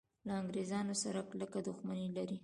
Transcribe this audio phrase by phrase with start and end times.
[0.27, 2.37] له انګریزانو سره کلکه دښمني لري.